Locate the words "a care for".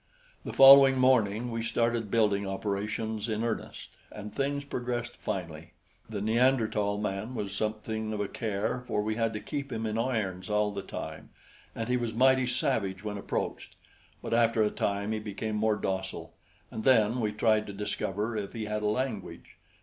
8.19-9.03